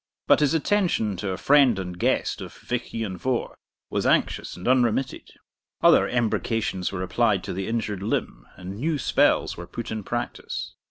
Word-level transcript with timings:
But 0.25 0.39
his 0.39 0.55
attention 0.55 1.15
to 1.17 1.29
a 1.29 1.37
friend 1.37 1.77
and 1.77 1.99
guest 1.99 2.41
of 2.41 2.51
Vich 2.55 2.91
Ian 2.91 3.17
Vohr 3.19 3.53
was 3.91 4.03
anxious 4.03 4.57
and 4.57 4.67
unremitted. 4.67 5.29
Other 5.83 6.07
embrocations 6.09 6.91
were 6.91 7.03
applied 7.03 7.43
to 7.43 7.53
the 7.53 7.67
injured 7.67 8.01
limb, 8.01 8.47
and 8.55 8.79
new 8.79 8.97
spells 8.97 9.57
were 9.57 9.67
put 9.67 9.91
in 9.91 10.03
practice. 10.03 10.73